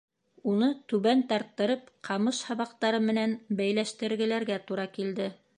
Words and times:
Уны, 0.51 0.69
түбән 0.93 1.21
тарттырып, 1.33 1.93
ҡамыш 2.11 2.41
һабаҡтары 2.49 3.05
менән 3.11 3.39
бәйләштергеләргә 3.63 4.63
тура 4.73 4.91
килде. 4.99 5.33